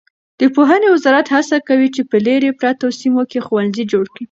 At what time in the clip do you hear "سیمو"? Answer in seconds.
2.99-3.23